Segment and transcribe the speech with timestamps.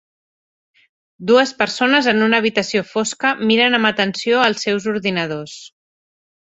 [1.31, 5.59] Dues persones en una habitació fosca miren amb atenció els seus ordinadors.